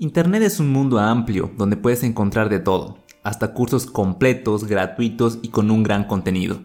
Internet 0.00 0.44
es 0.44 0.60
un 0.60 0.68
mundo 0.68 1.00
amplio 1.00 1.50
donde 1.56 1.76
puedes 1.76 2.04
encontrar 2.04 2.48
de 2.48 2.60
todo, 2.60 2.98
hasta 3.24 3.52
cursos 3.52 3.86
completos, 3.86 4.62
gratuitos 4.62 5.40
y 5.42 5.48
con 5.48 5.72
un 5.72 5.82
gran 5.82 6.04
contenido. 6.04 6.60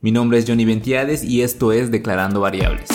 Mi 0.00 0.12
nombre 0.12 0.38
es 0.38 0.46
Johnny 0.48 0.64
Ventiades 0.64 1.22
y 1.22 1.42
esto 1.42 1.72
es 1.72 1.90
Declarando 1.90 2.40
Variables. 2.40 2.88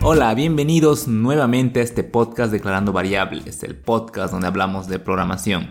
Hola, 0.00 0.32
bienvenidos 0.32 1.08
nuevamente 1.08 1.80
a 1.80 1.82
este 1.82 2.04
podcast 2.04 2.50
Declarando 2.52 2.94
Variables, 2.94 3.62
el 3.64 3.76
podcast 3.76 4.32
donde 4.32 4.46
hablamos 4.46 4.88
de 4.88 4.98
programación. 4.98 5.68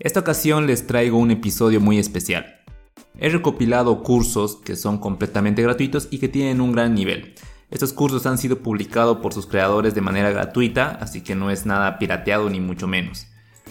Esta 0.00 0.20
ocasión 0.20 0.66
les 0.66 0.86
traigo 0.86 1.16
un 1.16 1.30
episodio 1.30 1.80
muy 1.80 1.98
especial. 1.98 2.60
He 3.18 3.30
recopilado 3.30 4.02
cursos 4.02 4.56
que 4.56 4.76
son 4.76 4.98
completamente 4.98 5.62
gratuitos 5.62 6.08
y 6.10 6.18
que 6.18 6.28
tienen 6.28 6.60
un 6.60 6.72
gran 6.72 6.94
nivel. 6.94 7.36
Estos 7.70 7.92
cursos 7.92 8.26
han 8.26 8.36
sido 8.36 8.58
publicados 8.58 9.18
por 9.18 9.32
sus 9.32 9.46
creadores 9.46 9.94
de 9.94 10.00
manera 10.00 10.30
gratuita, 10.30 10.98
así 11.00 11.20
que 11.20 11.36
no 11.36 11.50
es 11.50 11.66
nada 11.66 11.98
pirateado 11.98 12.50
ni 12.50 12.60
mucho 12.60 12.88
menos. 12.88 13.28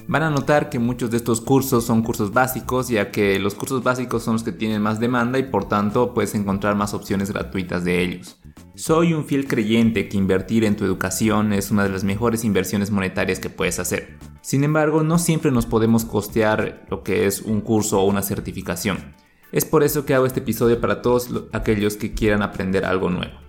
Van 0.08 0.24
a 0.24 0.30
notar 0.30 0.70
que 0.70 0.80
muchos 0.80 1.12
de 1.12 1.18
estos 1.18 1.42
cursos 1.42 1.86
son 1.86 2.02
cursos 2.02 2.32
básicos, 2.32 2.88
ya 2.88 3.12
que 3.12 3.38
los 3.40 3.56
cursos 3.56 3.84
básicos 3.84 4.24
son 4.24 4.34
los 4.34 4.44
que 4.44 4.54
tienen 4.54 4.82
más 4.82 5.00
demanda 5.00 5.38
y 5.38 5.44
por 5.44 5.68
tanto 5.68 6.14
puedes 6.14 6.34
encontrar 6.34 6.76
más 6.76 6.94
opciones 6.94 7.32
gratuitas 7.32 7.84
de 7.84 8.02
ellos. 8.02 8.40
Soy 8.74 9.14
un 9.14 9.26
fiel 9.26 9.48
creyente 9.48 10.08
que 10.08 10.18
invertir 10.18 10.64
en 10.64 10.78
tu 10.78 10.86
educación 10.86 11.52
es 11.52 11.70
una 11.70 11.84
de 11.84 11.90
las 11.90 12.06
mejores 12.06 12.46
inversiones 12.46 12.92
monetarias 12.92 13.40
que 13.40 13.50
puedes 13.50 13.78
hacer. 13.78 14.18
Sin 14.42 14.64
embargo, 14.64 15.04
no 15.04 15.20
siempre 15.20 15.52
nos 15.52 15.66
podemos 15.66 16.06
costear 16.06 16.86
lo 16.90 17.04
que 17.04 17.28
es 17.28 17.42
un 17.42 17.60
curso 17.60 18.00
o 18.00 18.06
una 18.06 18.22
certificación. 18.22 19.14
Es 19.52 19.66
por 19.66 19.84
eso 19.84 20.06
que 20.06 20.14
hago 20.14 20.26
este 20.26 20.40
episodio 20.40 20.80
para 20.80 21.02
todos 21.02 21.30
aquellos 21.52 21.98
que 21.98 22.14
quieran 22.14 22.42
aprender 22.42 22.86
algo 22.86 23.10
nuevo. 23.10 23.49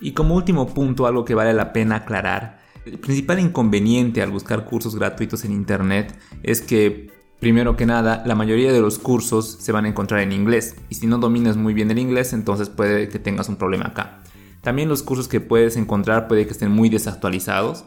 Y 0.00 0.12
como 0.12 0.34
último 0.34 0.66
punto, 0.66 1.06
algo 1.06 1.24
que 1.24 1.34
vale 1.34 1.52
la 1.54 1.72
pena 1.72 1.96
aclarar, 1.96 2.60
el 2.84 2.98
principal 2.98 3.40
inconveniente 3.40 4.22
al 4.22 4.30
buscar 4.30 4.64
cursos 4.64 4.94
gratuitos 4.94 5.44
en 5.44 5.52
Internet 5.52 6.16
es 6.42 6.60
que, 6.60 7.10
primero 7.40 7.76
que 7.76 7.86
nada, 7.86 8.22
la 8.26 8.34
mayoría 8.34 8.72
de 8.72 8.80
los 8.80 8.98
cursos 8.98 9.56
se 9.60 9.72
van 9.72 9.84
a 9.86 9.88
encontrar 9.88 10.20
en 10.20 10.32
inglés, 10.32 10.76
y 10.88 10.94
si 10.94 11.06
no 11.06 11.18
dominas 11.18 11.56
muy 11.56 11.74
bien 11.74 11.90
el 11.90 11.98
inglés, 11.98 12.32
entonces 12.32 12.68
puede 12.68 13.08
que 13.08 13.18
tengas 13.18 13.48
un 13.48 13.56
problema 13.56 13.86
acá. 13.86 14.22
También 14.60 14.88
los 14.88 15.02
cursos 15.02 15.28
que 15.28 15.40
puedes 15.40 15.76
encontrar 15.76 16.28
puede 16.28 16.46
que 16.46 16.52
estén 16.52 16.70
muy 16.70 16.88
desactualizados, 16.88 17.84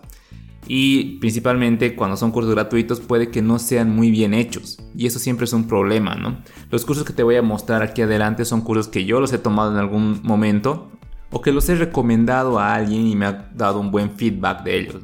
y 0.67 1.17
principalmente 1.19 1.95
cuando 1.95 2.17
son 2.17 2.31
cursos 2.31 2.53
gratuitos 2.53 2.99
puede 2.99 3.29
que 3.29 3.41
no 3.41 3.59
sean 3.59 3.95
muy 3.95 4.11
bien 4.11 4.33
hechos 4.33 4.77
y 4.95 5.07
eso 5.07 5.17
siempre 5.17 5.45
es 5.45 5.53
un 5.53 5.67
problema, 5.67 6.15
¿no? 6.15 6.43
Los 6.69 6.85
cursos 6.85 7.05
que 7.05 7.13
te 7.13 7.23
voy 7.23 7.37
a 7.37 7.41
mostrar 7.41 7.81
aquí 7.81 8.01
adelante 8.01 8.45
son 8.45 8.61
cursos 8.61 8.87
que 8.87 9.05
yo 9.05 9.19
los 9.19 9.33
he 9.33 9.39
tomado 9.39 9.71
en 9.71 9.77
algún 9.77 10.21
momento 10.21 10.91
o 11.31 11.41
que 11.41 11.51
los 11.51 11.67
he 11.69 11.75
recomendado 11.75 12.59
a 12.59 12.73
alguien 12.73 13.07
y 13.07 13.15
me 13.15 13.25
ha 13.25 13.49
dado 13.53 13.79
un 13.79 13.91
buen 13.91 14.11
feedback 14.11 14.63
de 14.63 14.79
ellos. 14.79 14.95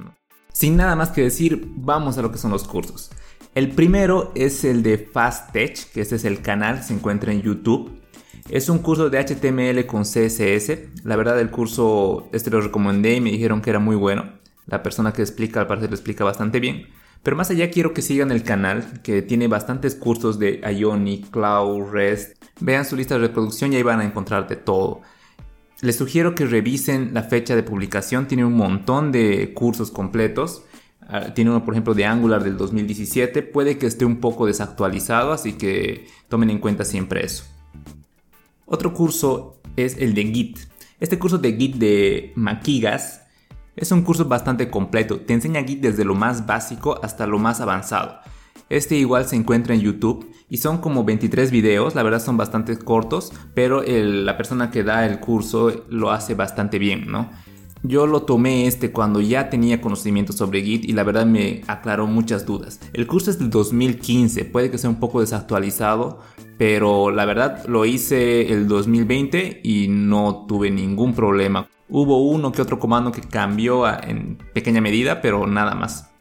Sin 0.52 0.78
nada 0.78 0.96
más 0.96 1.10
que 1.10 1.22
decir, 1.22 1.70
vamos 1.76 2.18
a 2.18 2.22
lo 2.22 2.32
que 2.32 2.38
son 2.38 2.52
los 2.52 2.64
cursos. 2.64 3.12
El 3.56 3.72
primero 3.72 4.32
es 4.36 4.64
el 4.66 4.84
de 4.84 4.98
Fast 4.98 5.52
Tech, 5.52 5.92
que 5.92 6.02
este 6.02 6.16
es 6.16 6.26
el 6.26 6.42
canal, 6.42 6.84
se 6.84 6.94
encuentra 6.94 7.32
en 7.32 7.42
YouTube. 7.42 8.02
Es 8.50 8.70
un 8.70 8.80
curso 8.80 9.10
de 9.10 9.18
HTML 9.18 9.86
con 9.86 10.04
CSS. 10.04 11.04
La 11.04 11.16
verdad 11.16 11.40
el 11.40 11.50
curso 11.50 12.30
este 12.32 12.52
lo 12.52 12.62
recomendé 12.62 13.16
y 13.16 13.22
me 13.22 13.32
dijeron 13.32 13.62
que 13.62 13.70
era 13.70 13.80
muy 13.80 13.96
bueno. 13.96 14.34
La 14.68 14.84
persona 14.84 15.14
que 15.14 15.22
explica 15.22 15.62
al 15.62 15.68
parecer 15.68 15.90
lo 15.90 15.96
explica 15.96 16.24
bastante 16.24 16.60
bien. 16.60 16.88
Pero 17.24 17.36
más 17.36 17.50
allá 17.50 17.72
quiero 17.72 17.94
que 17.94 18.02
sigan 18.02 18.32
el 18.32 18.44
canal, 18.44 19.02
que 19.02 19.22
tiene 19.22 19.48
bastantes 19.48 19.96
cursos 19.96 20.38
de 20.38 20.62
Ionic, 20.62 21.32
Cloud, 21.32 21.92
REST. 21.92 22.38
Vean 22.60 22.86
su 22.86 22.96
lista 22.96 23.16
de 23.16 23.22
reproducción 23.22 23.74
y 23.74 23.78
ahí 23.78 23.84
van 23.84 24.00
a 24.00 24.06
encontrar 24.06 24.48
de 24.48 24.58
todo. 24.58 25.02
Les 25.82 25.96
sugiero 25.96 26.36
que 26.36 26.46
revisen 26.46 27.14
la 27.14 27.24
fecha 27.24 27.56
de 27.56 27.64
publicación, 27.64 28.28
tiene 28.28 28.46
un 28.46 28.54
montón 28.54 29.12
de 29.12 29.54
cursos 29.54 29.92
completos. 29.92 30.64
Ah, 31.08 31.34
tiene 31.34 31.52
uno, 31.52 31.64
por 31.66 31.74
ejemplo, 31.74 31.94
de 31.94 32.06
Angular 32.06 32.44
del 32.44 32.58
2017. 32.58 33.44
Puede 33.44 33.78
que 33.78 33.86
esté 33.86 34.06
un 34.06 34.18
poco 34.18 34.46
desactualizado, 34.46 35.34
así 35.34 35.54
que 35.54 36.08
tomen 36.30 36.50
en 36.50 36.60
cuenta 36.60 36.86
siempre 36.86 37.26
eso. 37.26 37.44
Otro 38.66 38.94
curso 38.94 39.62
es 39.76 39.98
el 39.98 40.14
de 40.14 40.24
Git. 40.24 40.60
Este 41.00 41.20
curso 41.20 41.38
de 41.38 41.54
Git 41.54 41.76
de 41.76 42.32
Maquigas 42.36 43.22
es 43.76 43.92
un 43.92 44.02
curso 44.04 44.26
bastante 44.26 44.70
completo. 44.70 45.20
Te 45.20 45.34
enseña 45.34 45.64
Git 45.64 45.82
desde 45.82 46.06
lo 46.06 46.16
más 46.16 46.46
básico 46.46 47.00
hasta 47.04 47.28
lo 47.28 47.38
más 47.38 47.60
avanzado. 47.60 48.20
Este 48.70 48.96
igual 48.96 49.26
se 49.26 49.36
encuentra 49.36 49.76
en 49.76 49.82
YouTube 49.82 50.32
y 50.50 50.58
son 50.58 50.80
como 50.80 51.04
23 51.04 51.52
videos, 51.52 51.96
la 51.96 52.04
verdad 52.04 52.22
son 52.22 52.38
bastante 52.38 52.78
cortos, 52.78 53.32
pero 53.54 53.84
la 53.84 54.38
persona 54.38 54.72
que 54.72 54.84
da 54.84 55.06
el 55.06 55.20
curso 55.20 55.86
lo 55.90 56.12
hace 56.12 56.34
bastante 56.34 56.80
bien, 56.80 57.12
¿no? 57.12 57.30
Yo 57.84 58.08
lo 58.08 58.24
tomé 58.24 58.66
este 58.66 58.92
cuando 58.92 59.22
ya 59.22 59.52
tenía 59.52 59.80
conocimiento 59.80 60.34
sobre 60.34 60.64
Git 60.64 60.86
y 60.86 60.94
la 60.94 61.04
verdad 61.04 61.28
me 61.28 61.62
aclaró 61.68 62.08
muchas 62.08 62.44
dudas. 62.44 62.80
El 62.94 63.06
curso 63.06 63.30
es 63.30 63.38
del 63.38 63.52
2015, 63.52 64.46
puede 64.46 64.72
que 64.72 64.80
sea 64.80 64.90
un 64.90 65.00
poco 65.00 65.22
desactualizado, 65.22 66.22
pero 66.58 67.12
la 67.12 67.26
verdad 67.26 67.64
lo 67.68 67.86
hice 67.86 68.52
el 68.52 68.68
2020 68.68 69.62
y 69.64 69.88
no 69.88 70.46
tuve 70.48 70.72
ningún 70.72 71.14
problema. 71.14 71.68
Hubo 71.88 72.24
uno 72.24 72.52
que 72.52 72.64
otro 72.64 72.80
comando 72.80 73.12
que 73.12 73.22
cambió 73.22 73.88
en 74.02 74.40
pequeña 74.56 74.82
medida, 74.82 75.22
pero 75.22 75.46
nada 75.46 75.76
más. 75.76 76.15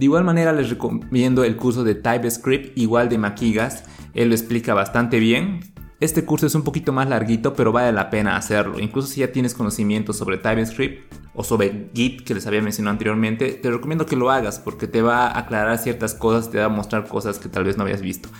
De 0.00 0.06
igual 0.06 0.24
manera 0.24 0.54
les 0.54 0.70
recomiendo 0.70 1.44
el 1.44 1.56
curso 1.56 1.84
de 1.84 1.94
TypeScript, 1.94 2.78
igual 2.78 3.10
de 3.10 3.18
Maquigas, 3.18 3.84
él 4.14 4.30
lo 4.30 4.34
explica 4.34 4.72
bastante 4.72 5.20
bien. 5.20 5.60
Este 6.00 6.24
curso 6.24 6.46
es 6.46 6.54
un 6.54 6.62
poquito 6.62 6.90
más 6.90 7.06
larguito, 7.06 7.52
pero 7.52 7.70
vale 7.70 7.92
la 7.92 8.08
pena 8.08 8.38
hacerlo. 8.38 8.80
Incluso 8.80 9.08
si 9.08 9.20
ya 9.20 9.30
tienes 9.30 9.52
conocimiento 9.52 10.14
sobre 10.14 10.38
TypeScript 10.38 11.12
o 11.34 11.44
sobre 11.44 11.90
Git, 11.92 12.22
que 12.22 12.32
les 12.32 12.46
había 12.46 12.62
mencionado 12.62 12.92
anteriormente, 12.92 13.50
te 13.50 13.70
recomiendo 13.70 14.06
que 14.06 14.16
lo 14.16 14.30
hagas 14.30 14.58
porque 14.58 14.86
te 14.86 15.02
va 15.02 15.26
a 15.26 15.38
aclarar 15.38 15.76
ciertas 15.76 16.14
cosas, 16.14 16.50
te 16.50 16.56
va 16.56 16.64
a 16.64 16.68
mostrar 16.70 17.06
cosas 17.06 17.38
que 17.38 17.50
tal 17.50 17.64
vez 17.64 17.76
no 17.76 17.82
habías 17.82 18.00
visto. 18.00 18.30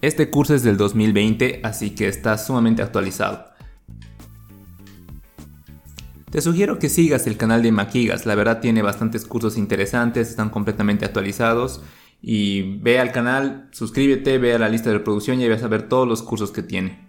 Este 0.00 0.30
curso 0.30 0.54
es 0.54 0.62
del 0.62 0.78
2020, 0.78 1.60
así 1.64 1.90
que 1.90 2.08
está 2.08 2.38
sumamente 2.38 2.80
actualizado. 2.80 3.49
Te 6.30 6.40
sugiero 6.40 6.78
que 6.78 6.88
sigas 6.88 7.26
el 7.26 7.36
canal 7.36 7.60
de 7.60 7.72
Maquigas, 7.72 8.24
la 8.24 8.36
verdad 8.36 8.60
tiene 8.60 8.82
bastantes 8.82 9.24
cursos 9.24 9.58
interesantes, 9.58 10.30
están 10.30 10.48
completamente 10.48 11.04
actualizados. 11.04 11.82
Y 12.22 12.78
ve 12.78 13.00
al 13.00 13.10
canal, 13.10 13.68
suscríbete, 13.72 14.38
ve 14.38 14.54
a 14.54 14.58
la 14.58 14.68
lista 14.68 14.90
de 14.90 14.98
reproducción 14.98 15.40
y 15.40 15.48
vas 15.48 15.64
a 15.64 15.68
ver 15.68 15.88
todos 15.88 16.06
los 16.06 16.22
cursos 16.22 16.52
que 16.52 16.62
tiene. 16.62 17.08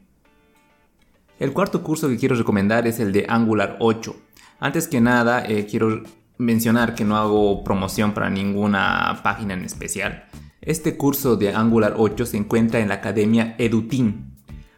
El 1.38 1.54
cuarto 1.54 1.84
curso 1.84 2.08
que 2.08 2.18
quiero 2.18 2.36
recomendar 2.36 2.88
es 2.88 3.00
el 3.00 3.12
de 3.12 3.26
Angular 3.30 3.78
8. 3.80 4.16
Antes 4.60 4.88
que 4.88 5.02
nada, 5.02 5.44
eh, 5.46 5.68
quiero 5.70 6.02
mencionar 6.40 6.96
que 6.96 7.04
no 7.04 7.18
hago 7.18 7.64
promoción 7.64 8.14
para 8.14 8.30
ninguna 8.32 9.20
página 9.22 9.54
en 9.54 9.66
especial. 9.66 10.26
Este 10.62 10.98
curso 10.98 11.36
de 11.36 11.54
Angular 11.54 11.94
8 11.98 12.26
se 12.26 12.38
encuentra 12.38 12.80
en 12.80 12.90
la 12.90 12.96
academia 12.96 13.56
EduTeam. 13.60 14.32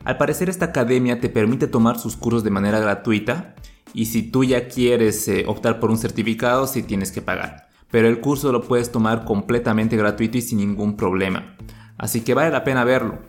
Al 0.04 0.18
parecer 0.18 0.50
esta 0.50 0.66
academia 0.66 1.22
te 1.22 1.30
permite 1.30 1.68
tomar 1.68 1.98
sus 1.98 2.18
cursos 2.18 2.44
de 2.44 2.50
manera 2.50 2.80
gratuita 2.80 3.56
y 3.94 4.06
si 4.06 4.24
tú 4.24 4.44
ya 4.44 4.68
quieres 4.68 5.28
eh, 5.28 5.46
optar 5.48 5.80
por 5.80 5.92
un 5.92 5.98
certificado, 5.98 6.68
sí 6.68 6.84
tienes 6.84 7.12
que 7.12 7.22
pagar. 7.22 7.68
Pero 7.92 8.08
el 8.08 8.20
curso 8.20 8.52
lo 8.52 8.64
puedes 8.64 8.92
tomar 8.92 9.24
completamente 9.24 9.96
gratuito 9.96 10.38
y 10.38 10.42
sin 10.42 10.58
ningún 10.58 10.98
problema. 10.98 11.56
Así 11.98 12.22
que 12.22 12.34
vale 12.34 12.50
la 12.50 12.64
pena 12.64 12.84
verlo. 12.84 13.20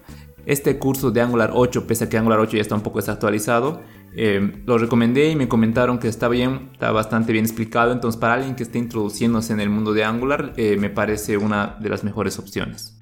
Este 0.46 0.78
curso 0.78 1.10
de 1.10 1.20
Angular 1.20 1.50
8, 1.54 1.86
pese 1.86 2.04
a 2.04 2.08
que 2.08 2.18
Angular 2.18 2.38
8 2.38 2.56
ya 2.56 2.62
está 2.62 2.74
un 2.74 2.82
poco 2.82 2.98
desactualizado, 2.98 3.80
eh, 4.16 4.62
lo 4.66 4.78
recomendé 4.78 5.30
y 5.30 5.36
me 5.36 5.48
comentaron 5.48 5.98
que 5.98 6.08
está 6.08 6.28
bien, 6.28 6.70
está 6.72 6.92
bastante 6.92 7.32
bien 7.32 7.44
explicado. 7.44 7.92
Entonces, 7.92 8.18
para 8.18 8.34
alguien 8.34 8.54
que 8.54 8.62
esté 8.62 8.78
introduciéndose 8.78 9.52
en 9.52 9.60
el 9.60 9.70
mundo 9.70 9.92
de 9.92 10.04
Angular, 10.04 10.52
eh, 10.56 10.76
me 10.78 10.90
parece 10.90 11.36
una 11.36 11.76
de 11.80 11.88
las 11.88 12.04
mejores 12.04 12.38
opciones. 12.38 12.98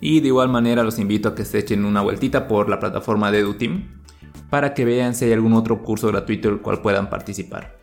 Y 0.00 0.20
de 0.20 0.28
igual 0.28 0.48
manera, 0.48 0.82
los 0.82 0.98
invito 0.98 1.30
a 1.30 1.34
que 1.34 1.44
se 1.44 1.58
echen 1.58 1.84
una 1.84 2.02
vueltita 2.02 2.48
por 2.48 2.68
la 2.68 2.80
plataforma 2.80 3.30
de 3.30 3.40
EduTeam 3.40 3.97
para 4.50 4.74
que 4.74 4.84
vean 4.84 5.14
si 5.14 5.26
hay 5.26 5.32
algún 5.32 5.52
otro 5.52 5.82
curso 5.82 6.08
gratuito 6.08 6.48
el 6.48 6.60
cual 6.60 6.80
puedan 6.80 7.10
participar. 7.10 7.78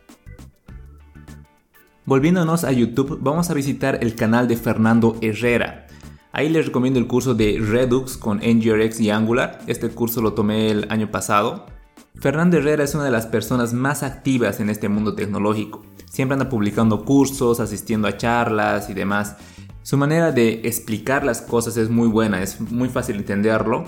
Volviéndonos 2.04 2.64
a 2.64 2.72
YouTube, 2.72 3.18
vamos 3.20 3.50
a 3.50 3.54
visitar 3.54 3.98
el 4.00 4.14
canal 4.14 4.46
de 4.46 4.56
Fernando 4.56 5.16
Herrera. 5.20 5.86
Ahí 6.32 6.48
les 6.48 6.66
recomiendo 6.66 7.00
el 7.00 7.06
curso 7.06 7.34
de 7.34 7.58
Redux 7.58 8.16
con 8.16 8.38
NGRX 8.38 9.00
y 9.00 9.10
Angular. 9.10 9.58
Este 9.66 9.88
curso 9.88 10.20
lo 10.20 10.34
tomé 10.34 10.70
el 10.70 10.86
año 10.90 11.10
pasado. 11.10 11.66
Fernando 12.14 12.58
Herrera 12.58 12.84
es 12.84 12.94
una 12.94 13.04
de 13.04 13.10
las 13.10 13.26
personas 13.26 13.72
más 13.72 14.02
activas 14.02 14.60
en 14.60 14.70
este 14.70 14.88
mundo 14.88 15.14
tecnológico. 15.14 15.82
Siempre 16.08 16.34
anda 16.34 16.48
publicando 16.48 17.04
cursos, 17.04 17.58
asistiendo 17.58 18.06
a 18.06 18.16
charlas 18.16 18.88
y 18.88 18.94
demás. 18.94 19.36
Su 19.82 19.96
manera 19.96 20.30
de 20.30 20.60
explicar 20.64 21.24
las 21.24 21.42
cosas 21.42 21.76
es 21.76 21.90
muy 21.90 22.08
buena, 22.08 22.42
es 22.42 22.60
muy 22.60 22.88
fácil 22.88 23.16
entenderlo 23.16 23.84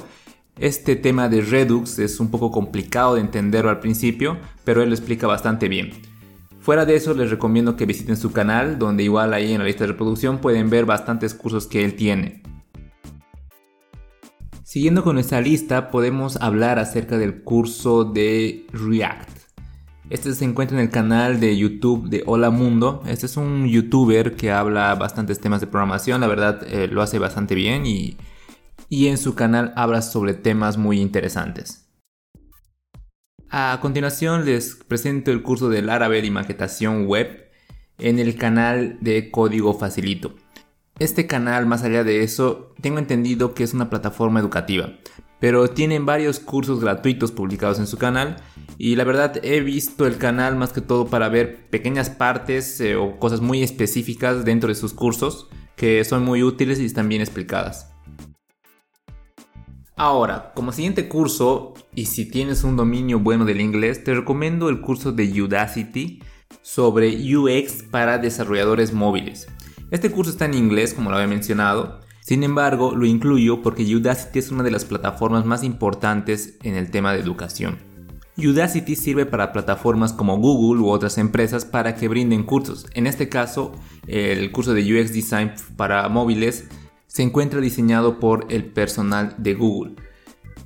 este 0.61 0.97
tema 0.97 1.29
de 1.29 1.41
Redux 1.41 1.99
es 1.99 2.21
un 2.21 2.31
poco 2.31 2.51
complicado 2.51 3.15
de 3.15 3.21
entenderlo 3.21 3.71
al 3.71 3.81
principio, 3.81 4.39
pero 4.65 4.83
él 4.83 4.89
lo 4.89 4.95
explica 4.95 5.27
bastante 5.27 5.69
bien. 5.69 5.91
Fuera 6.61 6.85
de 6.85 6.97
eso, 6.97 7.15
les 7.15 7.31
recomiendo 7.31 7.77
que 7.77 7.87
visiten 7.87 8.17
su 8.17 8.33
canal, 8.33 8.79
donde 8.79 9.03
igual 9.03 9.33
ahí 9.33 9.53
en 9.53 9.61
la 9.61 9.65
lista 9.65 9.85
de 9.85 9.93
reproducción 9.93 10.39
pueden 10.39 10.69
ver 10.69 10.85
bastantes 10.85 11.33
cursos 11.33 11.67
que 11.67 11.85
él 11.85 11.95
tiene. 11.95 12.43
Siguiendo 14.65 15.03
con 15.03 15.15
nuestra 15.15 15.41
lista, 15.41 15.91
podemos 15.91 16.37
hablar 16.37 16.79
acerca 16.79 17.17
del 17.17 17.43
curso 17.43 18.05
de 18.05 18.67
React. 18.73 19.39
Este 20.11 20.35
se 20.35 20.45
encuentra 20.45 20.77
en 20.77 20.85
el 20.85 20.91
canal 20.91 21.41
de 21.41 21.57
YouTube 21.57 22.09
de 22.09 22.23
Hola 22.27 22.51
Mundo. 22.51 23.03
Este 23.07 23.27
es 23.27 23.37
un 23.37 23.67
youtuber 23.67 24.37
que 24.37 24.51
habla 24.51 24.95
bastantes 24.95 25.41
temas 25.41 25.61
de 25.61 25.67
programación. 25.69 26.21
La 26.21 26.27
verdad 26.27 26.63
eh, 26.67 26.89
lo 26.89 27.03
hace 27.03 27.19
bastante 27.19 27.55
bien 27.55 27.87
y, 27.87 28.17
y 28.89 29.09
en 29.09 29.19
su 29.19 29.35
canal 29.35 29.73
habla 29.77 30.03
sobre 30.03 30.35
temas 30.35 30.77
muy 30.77 31.01
interesantes. 31.01 31.89
A 33.51 33.79
continuación 33.81 34.45
les 34.45 34.75
presento 34.75 35.31
el 35.31 35.43
curso 35.43 35.69
de 35.69 35.83
Laravel 35.83 36.25
y 36.25 36.31
maquetación 36.31 37.07
web 37.07 37.49
en 37.99 38.19
el 38.19 38.37
canal 38.37 38.99
de 39.01 39.31
Código 39.31 39.75
Facilito. 39.75 40.35
Este 40.99 41.27
canal, 41.27 41.65
más 41.67 41.83
allá 41.83 42.05
de 42.05 42.23
eso, 42.23 42.75
tengo 42.81 42.99
entendido 42.99 43.55
que 43.55 43.65
es 43.65 43.73
una 43.73 43.89
plataforma 43.89 44.41
educativa, 44.41 44.99
pero 45.41 45.69
tienen 45.71 46.05
varios 46.05 46.41
cursos 46.41 46.81
gratuitos 46.81 47.31
publicados 47.33 47.79
en 47.79 47.87
su 47.87 47.97
canal 47.99 48.37
y 48.79 48.97
la 48.97 49.05
verdad 49.05 49.41
he 49.43 49.61
visto 49.61 50.07
el 50.07 50.19
canal 50.19 50.57
más 50.57 50.73
que 50.73 50.81
todo 50.81 51.07
para 51.07 51.29
ver 51.29 51.69
pequeñas 51.71 52.11
partes 52.11 52.81
eh, 52.81 52.97
o 52.97 53.19
cosas 53.19 53.41
muy 53.41 53.63
específicas 53.63 54.45
dentro 54.45 54.69
de 54.69 54.75
sus 54.75 54.93
cursos 54.93 55.49
que 55.77 56.05
son 56.05 56.25
muy 56.25 56.43
útiles 56.43 56.81
y 56.81 56.85
están 56.85 57.09
bien 57.09 57.23
explicadas. 57.23 57.93
Ahora, 60.01 60.53
como 60.55 60.71
siguiente 60.71 61.09
curso, 61.09 61.75
y 61.93 62.07
si 62.07 62.25
tienes 62.25 62.63
un 62.63 62.77
dominio 62.77 63.19
bueno 63.19 63.45
del 63.45 63.61
inglés, 63.61 64.05
te 64.05 64.15
recomiendo 64.15 64.69
el 64.69 64.81
curso 64.81 65.11
de 65.11 65.43
Udacity 65.43 66.23
sobre 66.63 67.37
UX 67.37 67.83
para 67.83 68.19
desarrolladores 68.19 68.93
móviles. 68.93 69.49
Este 69.91 70.13
curso 70.13 70.31
está 70.31 70.45
en 70.45 70.55
inglés, 70.55 70.95
como 70.95 71.11
lo 71.11 71.17
había 71.17 71.27
mencionado, 71.27 71.99
sin 72.21 72.45
embargo, 72.45 72.95
lo 72.95 73.07
incluyo 73.07 73.61
porque 73.61 73.83
Udacity 73.93 74.39
es 74.39 74.53
una 74.53 74.63
de 74.63 74.71
las 74.71 74.85
plataformas 74.85 75.45
más 75.45 75.65
importantes 75.65 76.59
en 76.63 76.77
el 76.77 76.93
tema 76.93 77.13
de 77.13 77.19
educación. 77.19 77.79
Udacity 78.37 78.95
sirve 78.95 79.27
para 79.27 79.51
plataformas 79.51 80.13
como 80.13 80.37
Google 80.37 80.83
u 80.83 80.91
otras 80.91 81.19
empresas 81.19 81.65
para 81.65 81.97
que 81.97 82.07
brinden 82.07 82.45
cursos. 82.45 82.87
En 82.95 83.09
este 83.09 83.29
caso, 83.29 83.73
el 84.07 84.53
curso 84.53 84.75
de 84.75 84.83
UX 84.83 85.13
Design 85.13 85.55
para 85.77 86.09
móviles 86.09 86.69
se 87.09 87.25
encuentra 87.25 87.61
diseñado 87.61 88.21
por 88.21 88.47
el 88.51 88.65
personal 88.67 89.35
de 89.39 89.55
Google. 89.55 89.97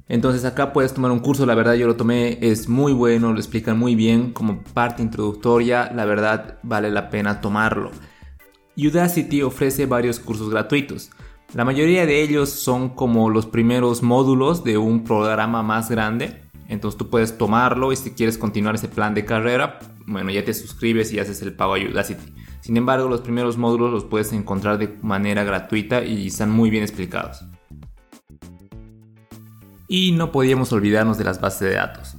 Entonces 0.08 0.44
acá 0.44 0.74
puedes 0.74 0.92
tomar 0.92 1.10
un 1.10 1.20
curso, 1.20 1.46
la 1.46 1.54
verdad 1.54 1.74
yo 1.74 1.86
lo 1.86 1.96
tomé, 1.96 2.38
es 2.42 2.68
muy 2.68 2.92
bueno, 2.92 3.32
lo 3.32 3.38
explican 3.38 3.78
muy 3.78 3.94
bien 3.94 4.32
como 4.32 4.62
parte 4.62 5.02
introductoria, 5.02 5.90
la 5.94 6.04
verdad 6.04 6.58
vale 6.62 6.90
la 6.90 7.08
pena 7.08 7.40
tomarlo. 7.40 7.90
Udacity 8.76 9.42
ofrece 9.42 9.86
varios 9.86 10.18
cursos 10.18 10.50
gratuitos. 10.50 11.10
La 11.54 11.64
mayoría 11.64 12.04
de 12.04 12.22
ellos 12.22 12.50
son 12.50 12.90
como 12.90 13.30
los 13.30 13.46
primeros 13.46 14.02
módulos 14.02 14.64
de 14.64 14.78
un 14.78 15.04
programa 15.04 15.62
más 15.62 15.90
grande. 15.90 16.42
Entonces 16.68 16.98
tú 16.98 17.08
puedes 17.10 17.38
tomarlo 17.38 17.92
y 17.92 17.96
si 17.96 18.10
quieres 18.12 18.38
continuar 18.38 18.74
ese 18.74 18.88
plan 18.88 19.14
de 19.14 19.24
carrera, 19.24 19.78
bueno, 20.06 20.30
ya 20.30 20.44
te 20.44 20.54
suscribes 20.54 21.12
y 21.12 21.18
haces 21.18 21.42
el 21.42 21.54
pago 21.54 21.74
a 21.74 21.78
Udacity. 21.78 22.34
Sin 22.62 22.76
embargo, 22.76 23.08
los 23.08 23.22
primeros 23.22 23.58
módulos 23.58 23.90
los 23.90 24.04
puedes 24.04 24.32
encontrar 24.32 24.78
de 24.78 24.96
manera 25.02 25.42
gratuita 25.42 26.04
y 26.04 26.28
están 26.28 26.50
muy 26.50 26.70
bien 26.70 26.84
explicados. 26.84 27.44
Y 29.88 30.12
no 30.12 30.30
podíamos 30.30 30.72
olvidarnos 30.72 31.18
de 31.18 31.24
las 31.24 31.40
bases 31.40 31.68
de 31.68 31.74
datos. 31.74 32.16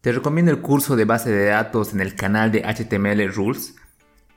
Te 0.00 0.12
recomiendo 0.12 0.52
el 0.52 0.60
curso 0.60 0.94
de 0.94 1.04
base 1.04 1.32
de 1.32 1.46
datos 1.46 1.92
en 1.92 2.00
el 2.00 2.14
canal 2.14 2.52
de 2.52 2.62
HTML 2.62 3.34
Rules. 3.34 3.74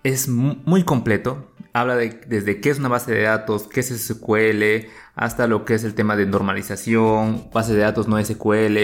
Es 0.01 0.27
muy 0.27 0.83
completo, 0.83 1.51
habla 1.74 1.95
de, 1.95 2.21
desde 2.27 2.59
qué 2.59 2.71
es 2.71 2.80
una 2.80 2.89
base 2.89 3.12
de 3.13 3.21
datos, 3.21 3.68
qué 3.68 3.81
es 3.81 3.89
SQL, 3.89 4.89
hasta 5.13 5.45
lo 5.45 5.63
que 5.63 5.75
es 5.75 5.83
el 5.83 5.94
tema 5.94 6.15
de 6.15 6.25
normalización, 6.25 7.50
base 7.53 7.74
de 7.74 7.81
datos 7.81 8.07
no 8.07 8.24
SQL, 8.24 8.77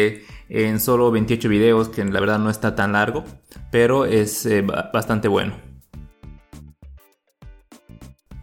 en 0.50 0.80
solo 0.80 1.10
28 1.10 1.50
videos, 1.50 1.90
que 1.90 2.06
la 2.06 2.20
verdad 2.20 2.38
no 2.38 2.52
está 2.52 2.76
tan 2.76 2.94
largo, 2.94 3.24
pero 3.72 4.06
es 4.06 4.46
eh, 4.46 4.62
bastante 4.62 5.28
bueno. 5.28 5.71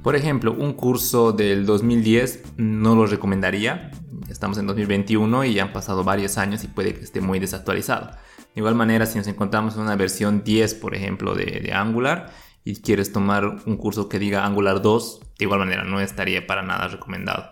Por 0.02 0.18
ejemplo, 0.18 0.52
un 0.52 0.74
curso 0.74 1.32
del 1.32 1.66
2010 1.66 2.56
no 2.58 2.96
lo 2.96 3.06
recomendaría. 3.06 3.92
Estamos 4.30 4.58
en 4.58 4.68
2021 4.68 5.46
y 5.46 5.54
ya 5.54 5.64
han 5.64 5.72
pasado 5.72 6.04
varios 6.04 6.38
años 6.38 6.66
y 6.66 6.68
puede 6.68 6.94
que 6.94 7.04
esté 7.06 7.22
muy 7.22 7.40
desactualizado. 7.40 8.12
De 8.56 8.62
igual 8.62 8.76
manera, 8.76 9.06
si 9.06 9.18
nos 9.18 9.28
encontramos 9.28 9.76
en 9.76 9.82
una 9.82 9.96
versión 9.96 10.44
10, 10.44 10.76
por 10.76 10.94
ejemplo, 10.96 11.34
de, 11.34 11.72
Angular 11.74 12.32
y 12.64 12.82
quieres 12.82 13.12
tomar 13.12 13.62
un 13.66 13.78
curso 13.78 14.08
que 14.08 14.20
diga 14.20 14.46
Angular 14.46 14.82
2, 14.82 15.20
de 15.40 15.46
igual 15.46 15.60
manera 15.60 15.84
no 15.84 16.00
estaría 16.00 16.46
para 16.46 16.62
nada 16.62 16.88
recomendado. 16.88 17.50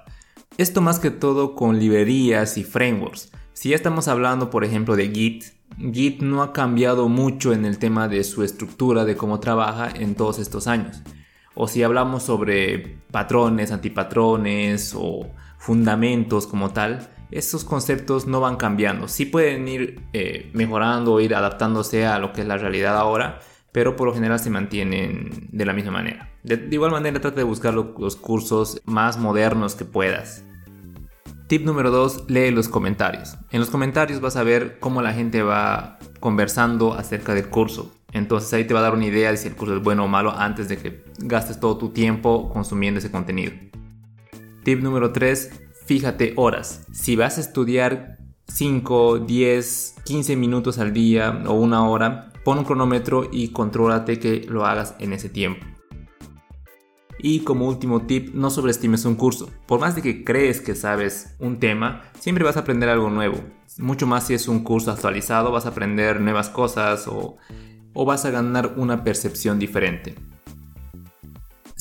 Esto 0.58 0.82
más 0.82 1.00
que 1.00 1.10
todo 1.10 1.56
con 1.56 1.80
librerías 1.80 2.58
y 2.58 2.64
frameworks. 2.64 3.32
Si 3.54 3.70
ya 3.70 3.76
estamos 3.76 4.08
hablando 4.08 4.50
por 4.50 4.64
ejemplo 4.64 4.96
de 4.96 5.10
Git, 5.10 5.46
Git 5.92 6.22
no 6.22 6.44
ha 6.44 6.54
cambiado 6.54 7.10
mucho 7.10 7.54
en 7.54 7.66
el 7.66 7.80
tema 7.80 8.08
de 8.08 8.24
su 8.24 8.44
estructura, 8.44 9.04
de 9.06 9.18
cómo 9.18 9.40
trabaja 9.40 9.90
en 9.90 10.16
todos 10.16 10.40
estos 10.40 10.68
años. 10.68 11.02
O 11.56 11.68
si 11.68 11.84
hablamos 11.84 12.24
sobre 12.24 12.98
patrones, 13.12 13.72
antipatrones 13.72 14.94
o 14.96 15.28
fundamentos 15.58 16.48
como 16.48 16.72
tal, 16.72 17.11
estos 17.32 17.64
conceptos 17.64 18.28
no 18.28 18.42
van 18.42 18.58
cambiando. 18.58 19.08
Sí 19.08 19.26
pueden 19.26 19.68
ir 19.68 20.02
eh, 20.14 20.50
mejorando 20.54 21.20
ir 21.20 21.34
adaptándose 21.36 22.06
a 22.06 22.20
lo 22.20 22.34
que 22.34 22.42
es 22.42 22.48
la 22.48 22.58
realidad 22.58 22.98
ahora, 22.98 23.40
pero 23.72 23.96
por 23.96 24.08
lo 24.08 24.14
general 24.14 24.40
se 24.40 24.50
mantienen 24.50 25.48
de 25.52 25.66
la 25.66 25.74
misma 25.74 25.92
manera. 25.92 26.30
De, 26.44 26.68
igual 26.72 26.92
manera 26.92 27.20
trata 27.20 27.38
de 27.38 27.44
buscar 27.44 27.74
los 27.74 28.16
cursos 28.16 28.82
más 28.86 29.18
modernos 29.18 29.76
que 29.76 29.86
puedas. 29.86 30.44
Tip 31.48 31.66
número 31.66 31.92
2, 31.92 32.30
lee 32.30 32.52
los 32.52 32.70
comentarios. 32.70 33.38
En 33.52 33.60
los 33.60 33.70
comentarios 33.70 34.22
vas 34.22 34.38
a 34.38 34.44
ver 34.44 34.80
cómo 34.80 35.02
la 35.02 35.14
gente 35.14 35.44
va 35.44 36.00
conversando 36.22 36.94
acerca 36.94 37.34
del 37.34 37.50
curso. 37.50 37.92
Entonces 38.14 38.54
ahí 38.54 38.66
te 38.66 38.74
va 38.74 38.80
a 38.80 38.84
dar 38.84 38.94
una 38.94 39.06
idea 39.06 39.32
de 39.32 39.38
si 39.38 39.50
el 39.50 39.56
curso 39.56 39.76
es 39.76 39.84
bueno 39.84 40.06
o 40.06 40.08
malo 40.08 40.32
antes 40.32 40.70
de 40.70 40.78
que 40.78 41.04
gastes 41.20 41.60
todo 41.60 41.78
tu 41.78 41.90
tiempo 41.90 42.50
consumiendo 42.54 43.00
ese 43.00 43.12
contenido. 43.12 43.52
Tip 44.64 44.82
número 44.82 45.12
3, 45.12 45.71
fíjate 45.92 46.32
horas. 46.38 46.86
Si 46.94 47.18
vas 47.18 47.38
a 47.38 47.42
estudiar 47.42 48.18
5, 48.48 49.20
10, 49.20 49.96
15 50.06 50.38
minutos 50.38 50.80
al 50.80 50.94
día 50.94 51.44
o 51.46 51.52
una 51.52 51.86
hora, 51.86 52.32
pon 52.46 52.60
un 52.60 52.64
cronómetro 52.64 53.28
y 53.30 53.50
contrólate 53.50 54.18
que 54.18 54.46
lo 54.48 54.66
hagas 54.66 54.96
en 55.00 55.12
ese 55.12 55.28
tiempo. 55.28 55.66
Y 57.20 57.42
como 57.42 57.68
último 57.68 58.04
tip, 58.04 58.34
no 58.34 58.50
sobreestimes 58.50 59.04
un 59.04 59.16
curso. 59.16 59.50
Por 59.66 59.82
más 59.82 59.94
de 59.94 60.02
que 60.02 60.24
crees 60.24 60.62
que 60.62 60.76
sabes 60.76 61.36
un 61.40 61.60
tema, 61.60 62.04
siempre 62.18 62.46
vas 62.46 62.56
a 62.56 62.62
aprender 62.62 62.88
algo 62.88 63.10
nuevo. 63.10 63.44
Mucho 63.78 64.08
más 64.08 64.28
si 64.28 64.34
es 64.34 64.48
un 64.48 64.64
curso 64.64 64.92
actualizado, 64.92 65.52
vas 65.52 65.66
a 65.66 65.70
aprender 65.72 66.22
nuevas 66.22 66.48
cosas 66.48 67.06
o, 67.10 67.36
o 67.94 68.06
vas 68.06 68.24
a 68.24 68.32
ganar 68.32 68.76
una 68.78 69.04
percepción 69.04 69.60
diferente. 69.60 70.16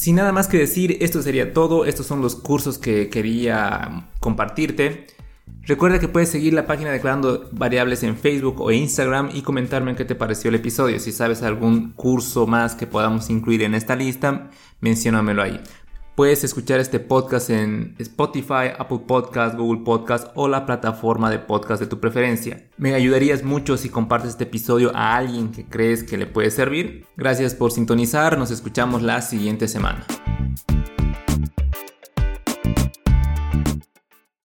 Sin 0.01 0.17
nada 0.17 0.33
más 0.33 0.49
que 0.49 0.57
decir, 0.57 0.97
esto 1.03 1.21
sería 1.21 1.53
todo. 1.53 1.85
Estos 1.85 2.07
son 2.07 2.23
los 2.23 2.35
cursos 2.35 2.79
que 2.79 3.11
quería 3.11 4.09
compartirte. 4.19 5.09
Recuerda 5.65 5.99
que 5.99 6.09
puedes 6.09 6.31
seguir 6.31 6.55
la 6.55 6.67
página 6.67 6.91
Declarando 6.91 7.51
Variables 7.53 8.03
en 8.03 8.17
Facebook 8.17 8.63
o 8.63 8.71
Instagram 8.71 9.29
y 9.35 9.43
comentarme 9.43 9.95
qué 9.97 10.07
te 10.07 10.15
pareció 10.15 10.49
el 10.49 10.55
episodio. 10.55 10.99
Si 11.01 11.13
sabes 11.13 11.43
algún 11.43 11.93
curso 11.93 12.47
más 12.47 12.75
que 12.75 12.87
podamos 12.87 13.29
incluir 13.29 13.63
en 13.63 13.75
esta 13.75 13.95
lista, 13.95 14.49
menciónamelo 14.81 15.43
ahí. 15.43 15.61
Puedes 16.21 16.45
escuchar 16.45 16.81
este 16.81 17.01
podcast 17.01 17.49
en 17.49 17.95
Spotify, 17.99 18.75
Apple 18.79 19.01
Podcast, 19.07 19.57
Google 19.57 19.81
Podcast 19.83 20.29
o 20.35 20.49
la 20.49 20.67
plataforma 20.67 21.31
de 21.31 21.39
podcast 21.39 21.81
de 21.81 21.87
tu 21.87 21.99
preferencia. 21.99 22.69
Me 22.77 22.93
ayudarías 22.93 23.43
mucho 23.43 23.79
si 23.79 23.89
compartes 23.89 24.33
este 24.33 24.45
episodio 24.45 24.95
a 24.95 25.17
alguien 25.17 25.51
que 25.51 25.65
crees 25.65 26.05
que 26.05 26.19
le 26.19 26.27
puede 26.27 26.51
servir. 26.51 27.07
Gracias 27.17 27.55
por 27.55 27.73
sintonizar, 27.73 28.37
nos 28.37 28.51
escuchamos 28.51 29.01
la 29.01 29.23
siguiente 29.23 29.67
semana. 29.67 30.05